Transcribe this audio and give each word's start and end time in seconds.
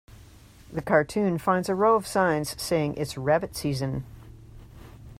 The 0.73 0.81
cartoon 0.81 1.37
finds 1.37 1.69
a 1.69 1.75
row 1.75 1.95
of 1.95 2.07
signs 2.07 2.59
saying 2.59 2.95
it's 2.97 3.19
rabbit 3.19 3.55
season. 3.55 4.03